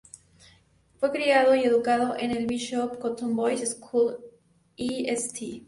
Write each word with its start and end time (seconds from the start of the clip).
Fue 0.97 1.11
criado 1.11 1.53
y 1.53 1.61
educado 1.63 2.17
en 2.17 2.31
el 2.31 2.47
Bishop 2.47 2.97
Cotton 2.97 3.35
Boys' 3.35 3.69
School 3.79 4.17
y 4.75 5.07
St. 5.11 5.59